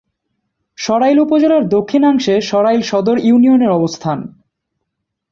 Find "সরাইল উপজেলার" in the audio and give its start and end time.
0.77-1.63